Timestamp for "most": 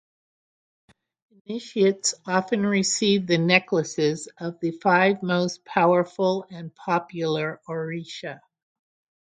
5.21-5.63